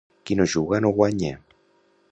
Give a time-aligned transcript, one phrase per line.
[0.29, 1.33] Qui no juga, no guanya.